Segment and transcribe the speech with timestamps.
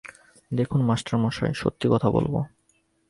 [0.03, 2.33] কিন্তু দেখুন মাস্টারমশায়, সত্যি কথা বলব।